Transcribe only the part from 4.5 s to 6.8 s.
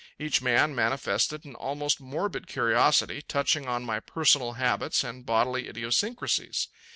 habits and bodily idiosyncrasies.